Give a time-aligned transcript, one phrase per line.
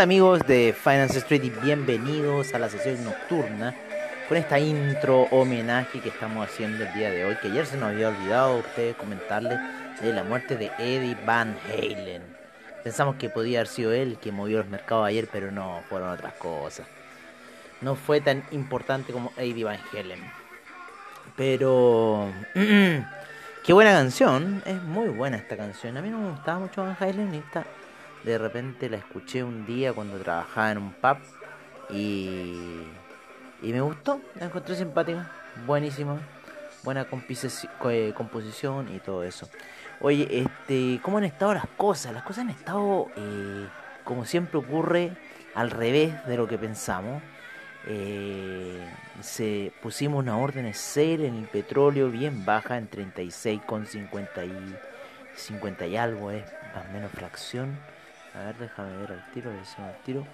[0.00, 3.76] Hola amigos de Finance Street y bienvenidos a la sesión nocturna
[4.30, 7.90] con esta intro homenaje que estamos haciendo el día de hoy, que ayer se nos
[7.90, 9.58] había olvidado a ustedes comentarles
[10.00, 12.22] de la muerte de Eddie Van Halen.
[12.82, 16.32] Pensamos que podía haber sido él que movió los mercados ayer, pero no, fueron otras
[16.32, 16.86] cosas.
[17.82, 20.20] No fue tan importante como Eddie Van Halen.
[21.36, 22.32] Pero...
[23.62, 25.94] Qué buena canción, es muy buena esta canción.
[25.98, 27.66] A mí no me gustaba mucho Van Halen y esta
[28.24, 31.18] de repente la escuché un día cuando trabajaba en un pub
[31.90, 32.82] y,
[33.62, 35.30] y me gustó, la encontré simpática,
[35.66, 36.18] buenísima,
[36.82, 39.48] buena eh, composición y todo eso.
[40.00, 42.12] Oye, este, ¿cómo han estado las cosas?
[42.12, 43.66] Las cosas han estado, eh,
[44.04, 45.12] como siempre ocurre,
[45.54, 47.22] al revés de lo que pensamos.
[47.86, 48.78] Eh,
[49.22, 54.76] se pusimos una orden sale en el petróleo bien baja en 36,50 y
[55.34, 57.78] 50 y algo es más o menos fracción
[58.34, 60.26] a ver, déjame ver al tiro, al tiro.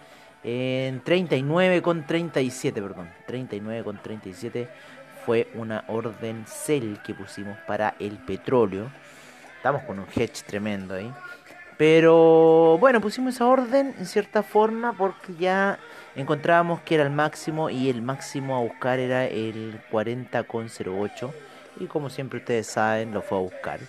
[0.42, 3.11] En 39,37, perdón.
[3.27, 4.69] 39,37
[5.25, 8.91] fue una orden sell que pusimos para el petróleo.
[9.56, 11.12] Estamos con un hedge tremendo ahí.
[11.77, 15.78] Pero bueno, pusimos esa orden en cierta forma porque ya
[16.14, 21.32] encontrábamos que era el máximo y el máximo a buscar era el 40,08.
[21.81, 23.81] Y como siempre ustedes saben, lo fue a buscar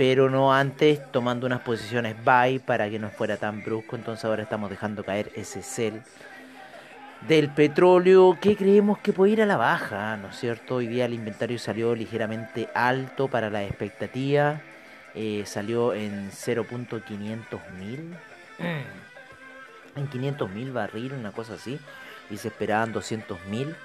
[0.00, 3.96] pero no antes tomando unas posiciones buy para que no fuera tan brusco.
[3.96, 6.00] Entonces ahora estamos dejando caer ese sell
[7.28, 10.76] del petróleo que creemos que puede ir a la baja, ¿no es cierto?
[10.76, 14.62] Hoy día el inventario salió ligeramente alto para la expectativa,
[15.14, 18.16] eh, salió en 0.500 mil,
[19.96, 21.78] en 500 mil barril, una cosa así,
[22.30, 23.76] y se esperaban 200 mil,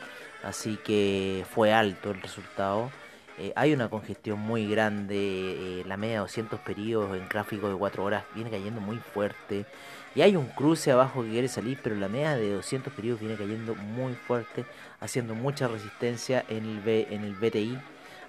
[0.46, 2.90] así que fue alto el resultado.
[3.38, 7.76] Eh, hay una congestión muy grande, eh, la media de 200 periodos en gráfico de
[7.76, 9.66] 4 horas viene cayendo muy fuerte.
[10.16, 13.36] Y hay un cruce abajo que quiere salir, pero la media de 200 periodos viene
[13.36, 14.64] cayendo muy fuerte,
[15.02, 17.78] haciendo mucha resistencia en el, B, en el BTI.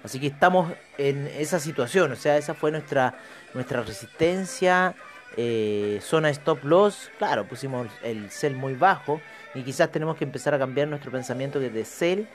[0.03, 3.17] Así que estamos en esa situación, o sea, esa fue nuestra,
[3.53, 4.93] nuestra resistencia,
[5.37, 7.09] eh, zona stop loss.
[7.17, 9.21] Claro, pusimos el sell muy bajo
[9.55, 12.27] y quizás tenemos que empezar a cambiar nuestro pensamiento de sell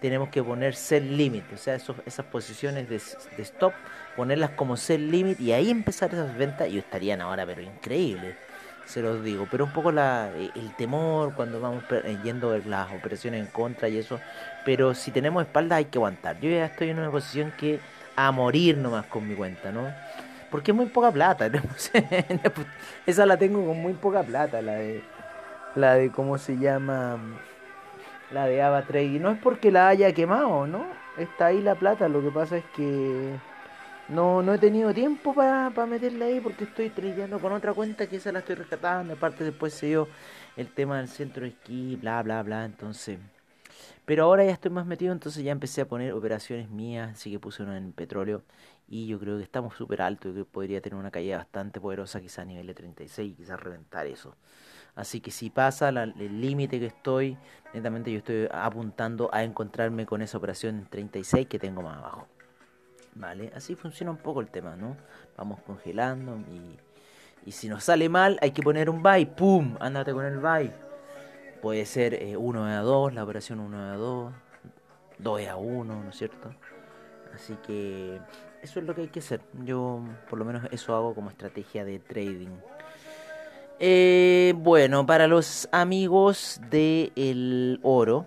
[0.00, 2.96] tenemos que poner sell limit, o sea, esas posiciones de,
[3.42, 3.72] stop,
[4.16, 8.36] ponerlas como sell limit y ahí empezar esas ventas y estarían ahora, pero increíble,
[8.86, 9.46] se los digo.
[9.50, 13.88] Pero un poco la, eh, el temor cuando vamos eh, yendo las operaciones en contra
[13.88, 14.18] y eso,
[14.64, 16.40] pero si tenemos espalda hay que aguantar.
[16.40, 17.78] Yo ya estoy en una posición que
[18.16, 19.92] a morir nomás con mi cuenta, ¿no?
[20.50, 21.48] Porque es muy poca plata,
[23.06, 25.02] esa la tengo con muy poca plata, la de,
[25.76, 27.18] la de, ¿cómo se llama?
[28.32, 29.04] La de Ava Trade.
[29.04, 30.84] Y no es porque la haya quemado, ¿no?
[31.18, 33.34] Está ahí la plata, lo que pasa es que
[34.08, 38.16] no, no he tenido tiempo para meterla ahí porque estoy tradeando con otra cuenta que
[38.16, 39.14] esa la estoy rescatando.
[39.14, 40.08] Aparte después se dio
[40.56, 42.64] el tema del centro de esquí, bla, bla, bla.
[42.64, 43.18] Entonces...
[44.10, 47.38] Pero ahora ya estoy más metido, entonces ya empecé a poner operaciones mías, así que
[47.38, 48.42] puse una en petróleo
[48.88, 52.20] y yo creo que estamos súper alto y que podría tener una caída bastante poderosa,
[52.20, 54.34] quizá a nivel de 36, quizás reventar eso.
[54.94, 57.38] Así que si pasa el límite que estoy,
[57.72, 62.26] netamente yo estoy apuntando a encontrarme con esa operación 36 que tengo más abajo.
[63.14, 63.52] ¿Vale?
[63.54, 64.96] Así funciona un poco el tema, ¿no?
[65.36, 66.78] Vamos congelando y,
[67.44, 69.76] y si nos sale mal hay que poner un buy, ¡pum!
[69.80, 70.70] Ándate con el buy.
[71.60, 74.32] Puede ser 1 eh, a 2, la operación 1 a 2,
[75.18, 76.54] 2 a 1, ¿no es cierto?
[77.34, 78.20] Así que
[78.62, 79.40] eso es lo que hay que hacer.
[79.64, 82.56] Yo por lo menos eso hago como estrategia de trading.
[83.82, 88.26] Eh, bueno, para los amigos del el oro,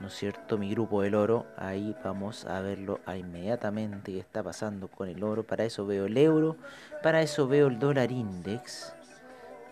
[0.00, 0.58] ¿no es cierto?
[0.58, 5.44] Mi grupo del oro, ahí vamos a verlo inmediatamente qué está pasando con el oro.
[5.44, 6.58] Para eso veo el euro,
[7.02, 8.94] para eso veo el dólar index,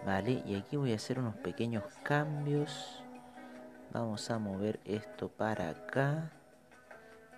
[0.07, 0.43] ¿vale?
[0.47, 3.03] Y aquí voy a hacer unos pequeños cambios.
[3.93, 6.31] Vamos a mover esto para acá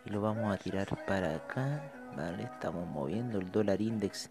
[0.05, 1.83] y lo vamos a tirar para acá,
[2.17, 2.45] ¿vale?
[2.45, 4.31] Estamos moviendo el dólar index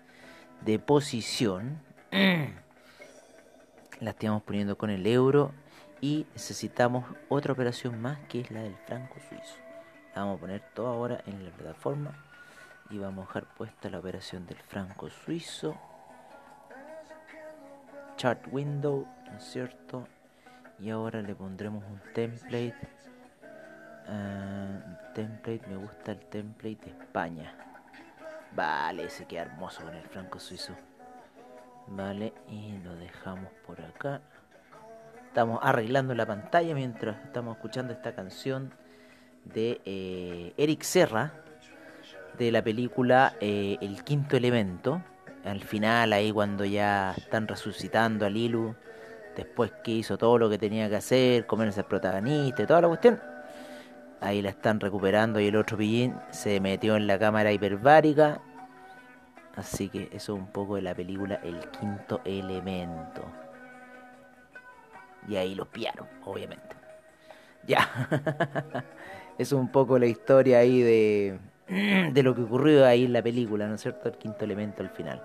[0.61, 1.81] de posición.
[3.99, 5.51] la estamos poniendo con el euro
[6.01, 9.55] Y necesitamos otra operación más que es la del franco suizo.
[10.13, 12.11] La vamos a poner todo ahora en la plataforma
[12.89, 15.75] y vamos a dejar puesta la operación del franco suizo.
[18.17, 20.07] Chart window, ¿no es cierto?
[20.79, 22.75] Y ahora le pondremos un template.
[24.07, 27.55] Uh, template, me gusta el template de España.
[28.55, 30.73] Vale, se queda hermoso con el franco suizo.
[31.87, 34.21] Vale, y lo dejamos por acá.
[35.27, 38.73] Estamos arreglando la pantalla mientras estamos escuchando esta canción
[39.43, 41.33] de eh, Eric Serra
[42.37, 45.01] de la película eh, El Quinto Elemento.
[45.43, 48.75] Al final, ahí cuando ya están resucitando a Lilu,
[49.35, 52.87] después que hizo todo lo que tenía que hacer, comerse al protagonista y toda la
[52.87, 53.21] cuestión,
[54.21, 58.41] ahí la están recuperando y el otro pillín se metió en la cámara hiperbárica.
[59.55, 63.23] Así que eso es un poco de la película El Quinto Elemento.
[65.27, 66.75] Y ahí lo piaron, obviamente.
[67.65, 67.89] Ya.
[69.37, 71.39] es un poco la historia ahí de,
[72.13, 74.09] de lo que ocurrió ahí en la película, ¿no es cierto?
[74.09, 75.21] El quinto elemento al final.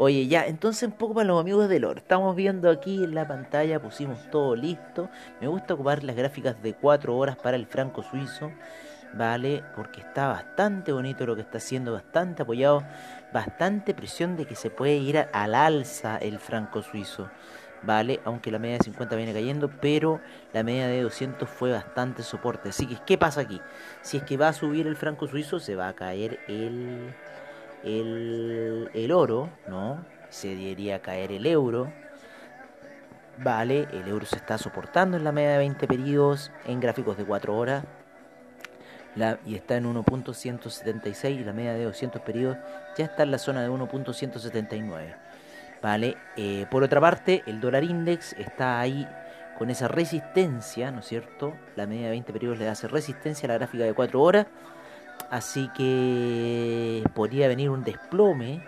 [0.00, 1.98] Oye, ya, entonces un poco para los amigos de lore.
[1.98, 5.10] Estamos viendo aquí en la pantalla, pusimos todo listo.
[5.40, 8.52] Me gusta ocupar las gráficas de 4 horas para el franco suizo,
[9.14, 9.64] ¿vale?
[9.74, 12.84] Porque está bastante bonito lo que está haciendo, bastante apoyado,
[13.32, 17.30] bastante presión de que se puede ir al alza el franco suizo.
[17.82, 18.20] ¿vale?
[18.24, 20.20] Aunque la media de 50 viene cayendo, pero
[20.52, 22.70] la media de 200 fue bastante soporte.
[22.70, 23.60] Así que, ¿qué pasa aquí?
[24.02, 27.14] Si es que va a subir el franco suizo, se va a caer el,
[27.84, 30.04] el, el oro, ¿no?
[30.30, 31.92] Se debería caer el euro.
[33.38, 37.24] Vale, el euro se está soportando en la media de 20 periodos en gráficos de
[37.24, 37.84] 4 horas.
[39.16, 42.58] La, y está en 1.176 y la media de 200 periodos
[42.96, 45.16] ya está en la zona de 1.179.
[45.82, 46.16] ¿vale?
[46.36, 49.06] Eh, por otra parte, el dólar index está ahí
[49.56, 51.54] con esa resistencia, ¿no es cierto?
[51.76, 54.46] La media de 20 periodos le hace resistencia a la gráfica de 4 horas,
[55.30, 58.62] así que podría venir un desplome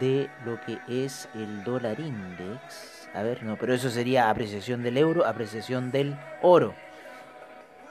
[0.00, 3.08] de lo que es el dólar index.
[3.12, 6.74] A ver, no, pero eso sería apreciación del euro, apreciación del oro.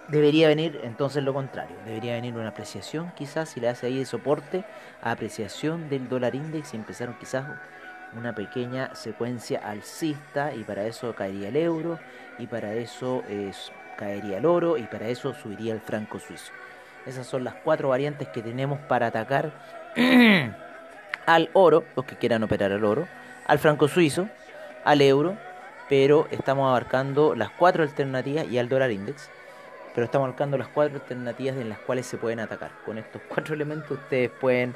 [0.10, 4.06] Debería venir entonces lo contrario, debería venir una apreciación quizás si le hace ahí de
[4.06, 4.66] soporte
[5.04, 7.46] a apreciación del dólar index y empezaron quizás
[8.18, 12.00] una pequeña secuencia alcista y para eso caería el euro
[12.40, 13.24] y para eso
[13.98, 16.52] caería el oro y para eso subiría el franco suizo.
[17.06, 19.52] Esas son las cuatro variantes que tenemos para atacar
[21.26, 23.08] al oro, los que quieran operar al oro,
[23.46, 24.28] al franco suizo,
[24.84, 25.38] al euro,
[25.88, 29.30] pero estamos abarcando las cuatro alternativas y al dólar index,
[30.00, 32.72] pero estamos abarcando las cuatro alternativas en las cuales se pueden atacar.
[32.86, 34.74] Con estos cuatro elementos ustedes pueden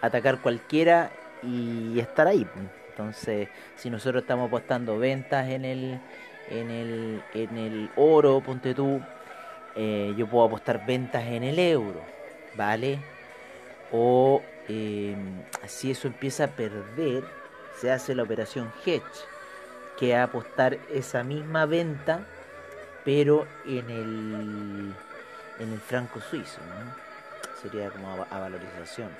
[0.00, 1.12] atacar cualquiera
[1.44, 2.44] y estar ahí.
[2.90, 6.00] Entonces, si nosotros estamos apostando ventas en el,
[6.50, 9.00] en el, en el oro, ponte tú,
[9.76, 12.00] eh, yo puedo apostar ventas en el euro,
[12.56, 12.98] ¿vale?
[13.92, 17.22] O em, si eso empieza a perder,
[17.80, 19.04] se hace la operación hedge,
[19.96, 22.26] que es apostar esa misma venta,
[23.04, 24.94] pero en el,
[25.58, 26.60] en el franco suizo,
[27.60, 29.10] Sería como a valorización.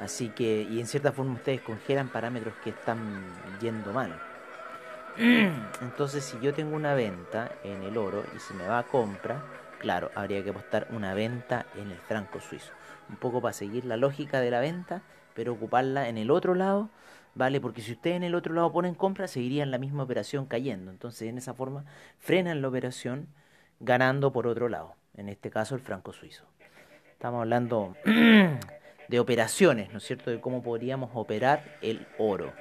[0.00, 2.98] Así que, y en cierta forma ustedes congelan parámetros que están
[3.60, 4.14] yendo mal.
[5.16, 9.42] Entonces, si yo tengo una venta en el oro y se me va a compra,
[9.78, 12.72] claro, habría que apostar una venta en el franco suizo.
[13.08, 15.00] Un poco para seguir la lógica de la venta,
[15.34, 16.90] pero ocuparla en el otro lado,
[17.36, 17.60] ¿vale?
[17.60, 20.90] Porque si ustedes en el otro lado ponen compra, seguirían la misma operación cayendo.
[20.90, 21.84] Entonces, en esa forma,
[22.18, 23.28] frenan la operación
[23.78, 24.94] ganando por otro lado.
[25.16, 26.44] En este caso, el franco suizo.
[27.12, 27.94] Estamos hablando
[29.08, 30.30] de operaciones, ¿no es cierto?
[30.30, 32.52] De cómo podríamos operar el oro,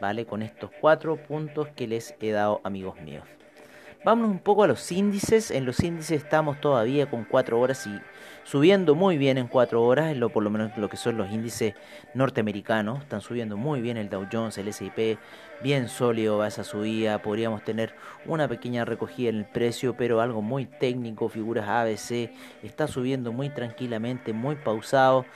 [0.00, 0.26] ¿vale?
[0.26, 3.24] Con estos cuatro puntos que les he dado, amigos míos.
[4.04, 5.52] Vamos un poco a los índices.
[5.52, 8.00] En los índices estamos todavía con 4 horas y
[8.42, 11.74] subiendo muy bien en 4 horas, lo, por lo menos lo que son los índices
[12.12, 13.02] norteamericanos.
[13.02, 15.18] Están subiendo muy bien el Dow Jones, el S&P,
[15.62, 17.22] bien sólido va esa subida.
[17.22, 17.94] Podríamos tener
[18.26, 22.32] una pequeña recogida en el precio, pero algo muy técnico, figuras ABC.
[22.64, 25.26] Está subiendo muy tranquilamente, muy pausado.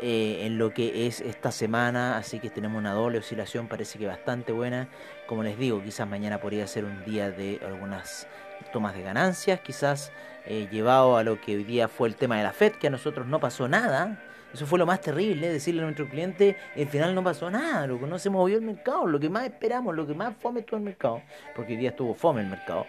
[0.00, 4.06] Eh, en lo que es esta semana, así que tenemos una doble oscilación, parece que
[4.06, 4.88] bastante buena.
[5.26, 8.28] Como les digo, quizás mañana podría ser un día de algunas
[8.72, 10.12] tomas de ganancias, quizás
[10.46, 12.90] eh, llevado a lo que hoy día fue el tema de la Fed, que a
[12.90, 14.24] nosotros no pasó nada.
[14.54, 17.98] Eso fue lo más terrible, decirle a nuestro cliente, al final no pasó nada, lo
[17.98, 20.76] que no se movió el mercado, lo que más esperamos, lo que más fome todo
[20.76, 21.22] el mercado,
[21.54, 22.86] porque hoy día estuvo fome el mercado.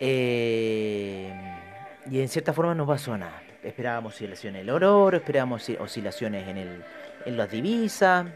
[0.00, 1.32] Eh,
[2.10, 6.56] y en cierta forma no pasó nada esperábamos oscilaciones en el oro, esperábamos oscilaciones en,
[6.56, 6.84] el,
[7.24, 8.26] en las divisas,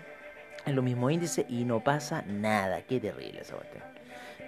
[0.66, 2.82] en los mismos índices y no pasa nada.
[2.82, 3.90] Qué terrible esa cuestión.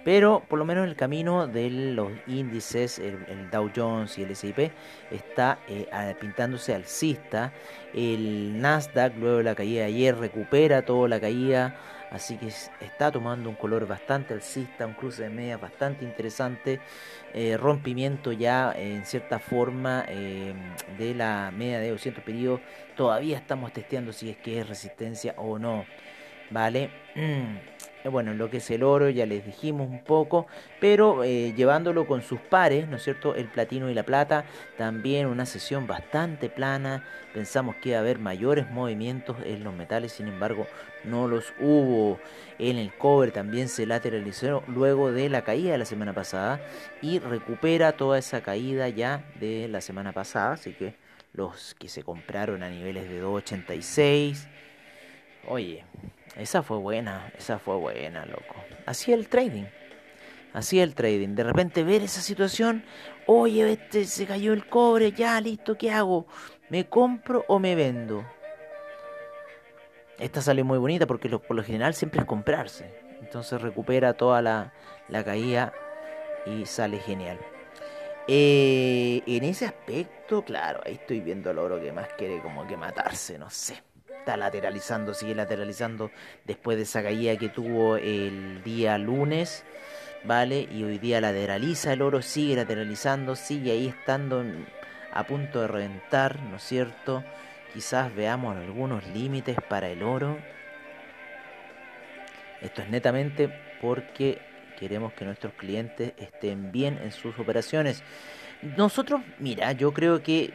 [0.03, 4.71] Pero por lo menos el camino de los índices, el, Dow Jones y el S&P
[5.11, 5.87] está eh,
[6.19, 7.53] pintándose alcista.
[7.93, 11.77] El Nasdaq luego de la caída de ayer recupera toda la caída,
[12.13, 16.79] así que está tomando un color bastante alcista, un cruce de media bastante interesante,
[17.33, 20.53] eh, rompimiento ya en cierta forma eh,
[20.97, 22.61] de la media de 200 periodos.
[22.95, 25.85] Todavía estamos testeando si es que es resistencia o no,
[26.51, 26.91] ¿vale?
[28.03, 30.47] Eh, bueno, lo que es el oro ya les dijimos un poco,
[30.79, 33.35] pero eh, llevándolo con sus pares, ¿no es cierto?
[33.35, 34.45] El platino y la plata,
[34.77, 40.11] también una sesión bastante plana, pensamos que iba a haber mayores movimientos en los metales,
[40.11, 40.67] sin embargo
[41.05, 42.19] no los hubo.
[42.59, 46.61] En el cobre también se lateralizó luego de la caída de la semana pasada
[47.01, 50.95] y recupera toda esa caída ya de la semana pasada, así que
[51.33, 54.47] los que se compraron a niveles de 286,
[55.47, 55.85] oye,
[56.37, 58.55] esa fue buena, esa fue buena, loco.
[58.85, 59.65] Así el trading.
[60.53, 61.35] Así el trading.
[61.35, 62.83] De repente ver esa situación,
[63.25, 66.27] oye, este se cayó el cobre, ya listo, ¿qué hago?
[66.69, 68.25] ¿Me compro o me vendo?
[70.19, 72.93] Esta sale muy bonita porque por lo general siempre es comprarse.
[73.19, 74.73] Entonces recupera toda la,
[75.07, 75.73] la caída
[76.45, 77.39] y sale genial.
[78.27, 82.77] Eh, en ese aspecto, claro, ahí estoy viendo el oro que más quiere como que
[82.77, 83.81] matarse, no sé
[84.23, 86.09] está lateralizando, sigue lateralizando
[86.45, 89.65] después de esa caída que tuvo el día lunes,
[90.23, 90.65] ¿vale?
[90.71, 94.45] Y hoy día lateraliza el oro, sigue lateralizando, sigue ahí estando
[95.11, 97.21] a punto de reventar, ¿no es cierto?
[97.73, 100.37] Quizás veamos algunos límites para el oro.
[102.61, 103.49] Esto es netamente
[103.81, 104.39] porque
[104.79, 108.01] queremos que nuestros clientes estén bien en sus operaciones.
[108.77, 110.53] Nosotros, mira, yo creo que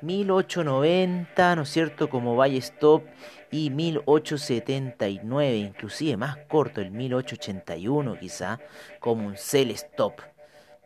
[0.00, 2.08] 1890, ¿no es cierto?
[2.08, 3.04] Como Valle Stop
[3.50, 8.60] y 1879, inclusive más corto, el 1881 quizá,
[8.98, 10.22] como un Sell Stop,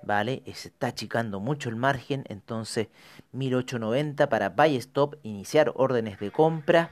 [0.03, 0.43] ¿vale?
[0.53, 2.89] Se está achicando mucho el margen, entonces
[3.33, 6.91] 1890 para Buy Stop, iniciar órdenes de compra.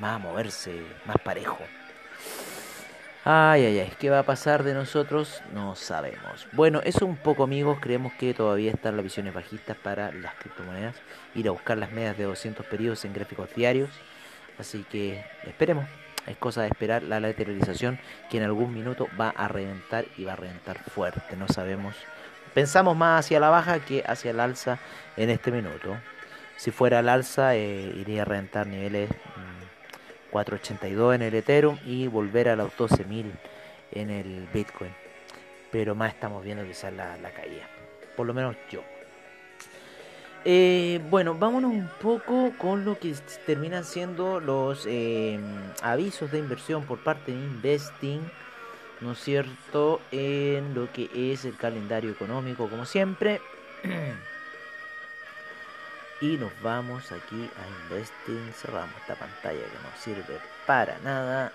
[0.00, 1.58] más a moverse, más parejo.
[3.26, 5.42] Ay, ay, ay, ¿qué va a pasar de nosotros?
[5.54, 6.46] No sabemos.
[6.52, 10.96] Bueno, eso un poco amigos, creemos que todavía están las visiones bajistas para las criptomonedas.
[11.34, 13.88] Ir a buscar las medias de 200 periodos en gráficos diarios.
[14.58, 15.86] Así que esperemos.
[16.26, 17.98] Es cosa de esperar la lateralización
[18.30, 21.36] que en algún minuto va a reventar y va a reventar fuerte.
[21.36, 21.94] No sabemos.
[22.54, 24.78] Pensamos más hacia la baja que hacia el alza
[25.16, 25.96] en este minuto.
[26.56, 29.10] Si fuera al alza, eh, iría a reventar niveles
[30.30, 33.26] 482 mm, en el Ethereum y volver a los 12.000
[33.92, 34.94] en el Bitcoin.
[35.70, 37.68] Pero más estamos viendo quizás la, la caída.
[38.16, 38.82] Por lo menos yo.
[40.46, 43.14] Eh, bueno, vámonos un poco con lo que
[43.46, 45.40] terminan siendo los eh,
[45.82, 48.20] avisos de inversión por parte de Investing,
[49.00, 50.02] ¿no es cierto?
[50.12, 53.40] En lo que es el calendario económico, como siempre.
[56.20, 61.52] y nos vamos aquí a Investing, cerramos esta pantalla que no sirve para nada.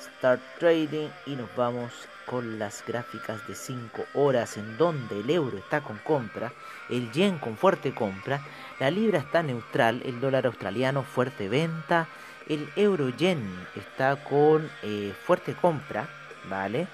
[0.00, 1.92] Start Trading y nos vamos
[2.30, 6.52] con las gráficas de 5 horas en donde el euro está con compra,
[6.88, 8.40] el yen con fuerte compra,
[8.78, 12.06] la libra está neutral, el dólar australiano fuerte venta,
[12.48, 13.42] el euro yen
[13.74, 16.08] está con eh, fuerte compra,
[16.48, 16.86] ¿vale?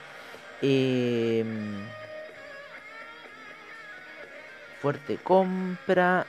[0.63, 1.85] Em,
[4.81, 6.27] fuerte compra,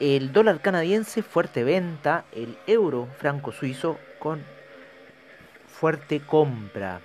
[0.00, 4.42] el dólar canadiense fuerte venta, el euro franco suizo con
[5.68, 7.00] fuerte compra.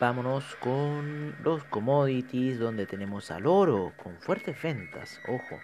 [0.00, 5.58] Vámonos con los commodities donde tenemos al oro con fuertes ventas, ojo.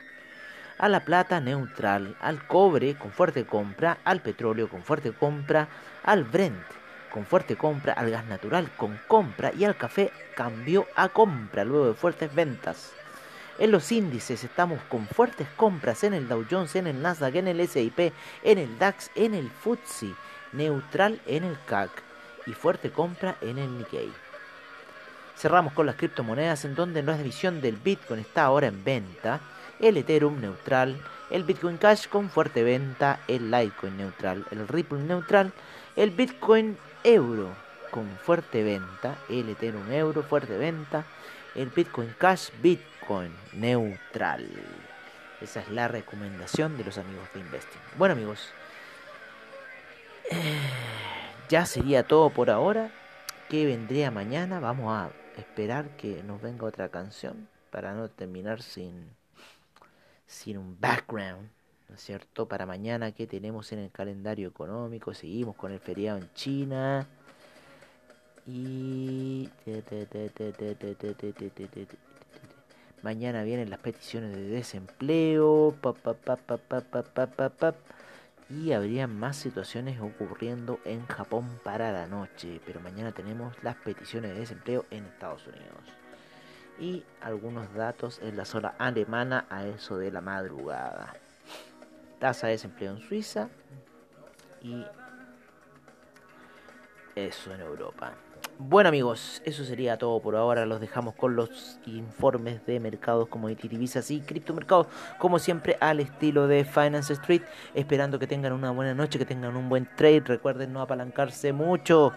[0.77, 5.69] A la plata neutral, al cobre con fuerte compra, al petróleo con fuerte compra,
[6.03, 6.65] al Brent
[7.13, 11.87] con fuerte compra, al gas natural con compra y al café cambió a compra luego
[11.87, 12.93] de fuertes ventas.
[13.61, 17.47] En los índices estamos con fuertes compras en el Dow Jones, en el Nasdaq, en
[17.47, 18.13] el S&P,
[18.43, 20.13] en el DAX, en el FTSE,
[20.53, 21.91] neutral en el CAC
[22.47, 24.24] y fuerte compra en el Nikkei.
[25.37, 29.41] Cerramos con las criptomonedas en donde la división del Bitcoin está ahora en venta,
[29.81, 30.97] el Ethereum neutral,
[31.31, 35.53] el Bitcoin Cash con fuerte venta, el Litecoin neutral, el Ripple neutral,
[35.97, 37.51] el Bitcoin Euro
[37.91, 41.05] con fuerte venta, el Ethereum Euro fuerte venta,
[41.55, 44.49] el Bitcoin Cash Bitcoin neutral.
[45.41, 47.81] Esa es la recomendación de los amigos de Investing.
[47.99, 48.51] Bueno amigos,
[50.31, 50.59] eh,
[51.49, 52.91] ya sería todo por ahora.
[53.51, 54.59] ¿Qué vendría mañana?
[54.59, 59.09] Vamos a esperar que nos venga otra canción para no terminar sin,
[60.27, 61.49] sin un background,
[61.89, 62.47] ¿no es cierto?
[62.47, 65.13] Para mañana, ¿qué tenemos en el calendario económico?
[65.15, 67.07] Seguimos con el feriado en China.
[68.47, 69.49] Y
[73.03, 75.75] mañana vienen las peticiones de desempleo.
[75.81, 77.75] Pa, pa, pa,
[78.51, 82.61] y habría más situaciones ocurriendo en Japón para la noche.
[82.67, 85.85] Pero mañana tenemos las peticiones de desempleo en Estados Unidos.
[86.79, 91.15] Y algunos datos en la zona alemana a eso de la madrugada.
[92.19, 93.49] Tasa de desempleo en Suiza
[94.63, 94.85] y
[97.15, 98.15] eso en Europa.
[98.61, 100.65] Bueno amigos, eso sería todo por ahora.
[100.65, 104.87] Los dejamos con los informes de mercados como divisas y criptomercados,
[105.19, 107.43] como siempre al estilo de Finance Street.
[107.75, 110.21] Esperando que tengan una buena noche, que tengan un buen trade.
[110.21, 112.13] Recuerden no apalancarse mucho,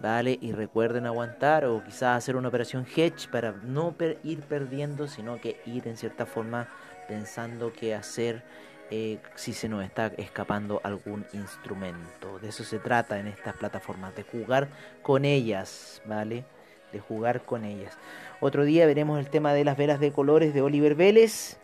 [0.00, 0.38] ¿vale?
[0.40, 5.60] Y recuerden aguantar o quizás hacer una operación hedge para no ir perdiendo, sino que
[5.66, 6.68] ir en cierta forma
[7.08, 8.42] pensando qué hacer
[9.34, 12.38] si se nos está escapando algún instrumento.
[12.40, 14.68] De eso se trata en estas plataformas, de jugar
[15.02, 16.44] con ellas, ¿vale?
[16.92, 17.96] De jugar con ellas.
[18.40, 21.58] Otro día veremos el tema de las velas de colores de Oliver Vélez,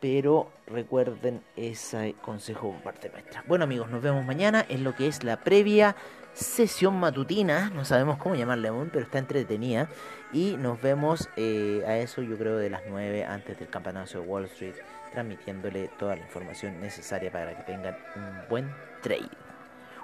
[0.00, 3.44] pero recuerden ese consejo por parte nuestra.
[3.46, 5.96] Bueno amigos, nos vemos mañana en lo que es la previa
[6.38, 9.88] sesión matutina, no sabemos cómo llamarle aún, pero está entretenida.
[10.32, 14.26] Y nos vemos eh, a eso yo creo de las 9 antes del campeonato de
[14.26, 14.76] Wall Street
[15.10, 19.28] transmitiéndole toda la información necesaria para que tengan un buen trade.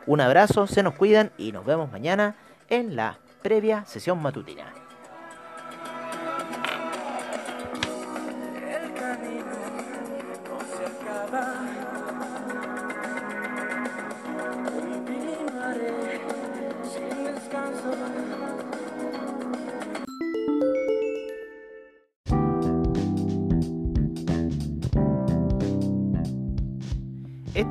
[0.07, 2.37] Un abrazo, se nos cuidan y nos vemos mañana
[2.69, 4.84] en la previa sesión matutina.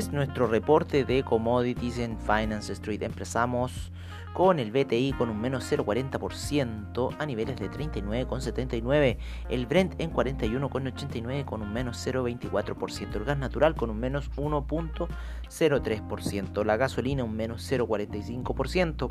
[0.00, 3.02] es nuestro reporte de commodities en Finance Street.
[3.02, 3.92] Empezamos
[4.32, 9.18] con el BTI con un menos 0,40% a niveles de 39,79,
[9.50, 16.64] el Brent en 41,89 con un menos 0,24%, el gas natural con un menos 1,03%,
[16.64, 19.10] la gasolina un menos 0,45%.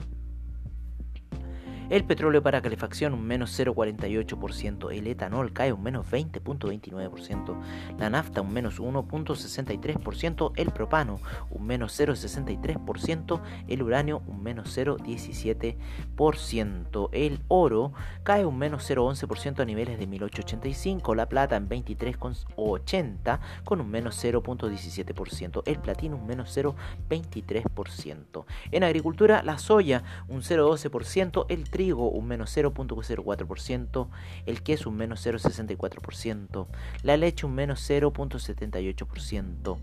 [1.89, 7.60] El petróleo para calefacción un menos 0,48%, el etanol cae un menos 20,29%,
[7.97, 17.10] la nafta un menos 1,63%, el propano un menos 0,63%, el uranio un menos 0,17%,
[17.12, 23.82] el oro cae un menos 0,11% a niveles de 1885, la plata en 23,80 con
[23.82, 28.45] un menos 0,17%, el platino un menos 0,23%.
[28.69, 34.08] En agricultura la soya un 0,12%, el trigo un menos 0.04%,
[34.46, 36.68] el queso un menos 0.64%,
[37.04, 39.78] la leche un menos 0.78%.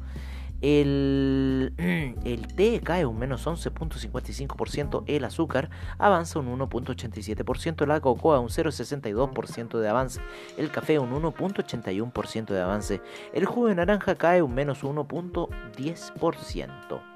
[0.63, 1.75] El,
[2.25, 9.79] el, té cae un menos 11.55%, el azúcar avanza un 1.87%, la cocoa un 0.62%
[9.79, 10.21] de avance,
[10.57, 13.03] el café un 1.81% de avance,
[13.35, 17.15] el jugo de naranja cae un menos 1.10%.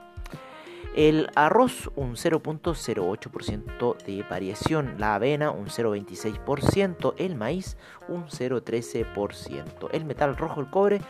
[0.96, 7.76] El arroz un 0.08% de variación, la avena un 0.26%, el maíz
[8.08, 11.00] un 0.13%, el metal rojo, el cobre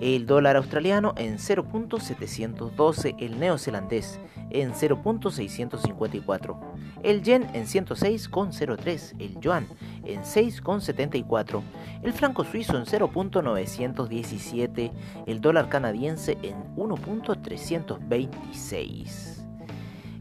[0.00, 4.18] el dólar australiano en 0.712, el neozelandés
[4.50, 6.58] en 0.654,
[7.02, 9.66] el yen en 106,03, el yuan
[10.04, 11.62] en 6,74,
[12.02, 14.92] el franco suizo en 0.917,
[15.26, 19.38] el dólar canadiense en 1.326.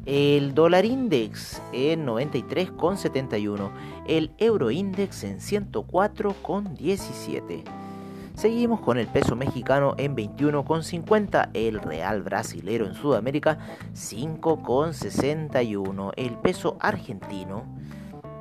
[0.06, 3.72] El dólar index en 93,71,
[4.08, 7.79] el euro index en 104,17.
[8.40, 13.58] Seguimos con el peso mexicano en 21,50, el real brasilero en Sudamérica
[13.94, 17.66] 5,61, el peso argentino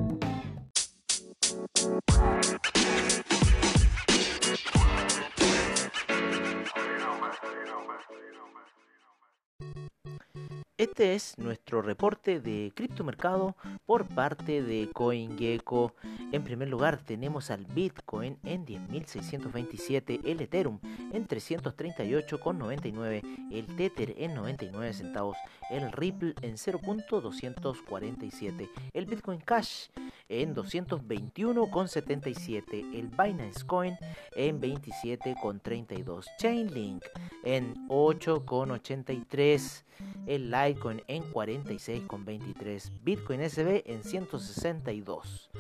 [10.82, 15.94] Este es nuestro reporte de criptomercado por parte de CoinGecko.
[16.32, 20.80] En primer lugar tenemos al Bitcoin en 10.627, el Ethereum
[21.14, 23.22] en 338,99,
[23.52, 25.38] el Tether en 99 centavos,
[25.70, 29.90] el Ripple en 0.247, el Bitcoin Cash
[30.32, 33.98] en 221,77, el Binance Coin
[34.36, 37.04] en 27,32, Chainlink
[37.44, 39.84] en 8,83,
[40.26, 45.52] el Litecoin en 46,23, Bitcoin SB en 162.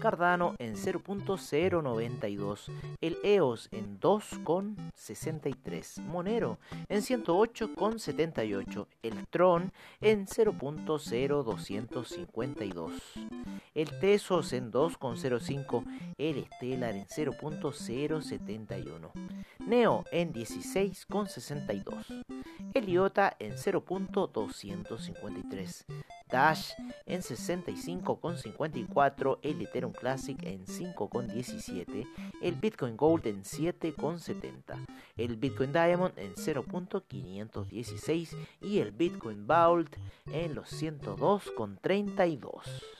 [0.00, 12.92] Cardano en 0.092, el EOS en 2.63, Monero en 108.78, el Tron en 0.0252,
[13.74, 15.82] el Tesos en 2.05,
[16.18, 19.10] el Stellar en 0.071,
[19.60, 22.22] Neo en 16.62,
[22.74, 25.84] el IOTA en 0.253,
[26.28, 26.72] Dash
[27.06, 32.06] en 65,54, el Ethereum Classic en 5,17,
[32.42, 39.96] el Bitcoin Gold en 7,70, el Bitcoin Diamond en 0.516 y el Bitcoin Vault
[40.30, 42.99] en los 102,32.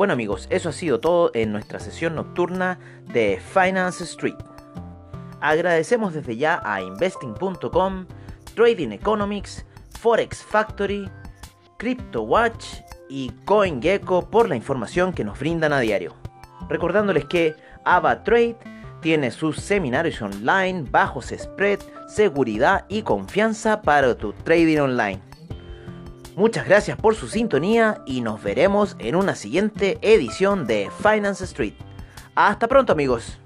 [0.00, 2.78] Bueno amigos, eso ha sido todo en nuestra sesión nocturna
[3.12, 4.34] de Finance Street.
[5.42, 8.06] Agradecemos desde ya a investing.com,
[8.54, 9.66] Trading Economics,
[10.00, 11.06] Forex Factory,
[11.76, 16.14] CryptoWatch y CoinGecko por la información que nos brindan a diario.
[16.68, 18.56] Recordándoles que AvaTrade
[19.00, 25.20] tiene sus seminarios online, bajos spread, seguridad y confianza para tu trading online.
[26.36, 31.74] Muchas gracias por su sintonía y nos veremos en una siguiente edición de Finance Street.
[32.34, 33.39] Hasta pronto amigos.